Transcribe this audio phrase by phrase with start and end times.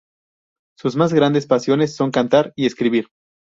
[0.79, 3.05] Sus más grandes pasiones son cantar y escribir.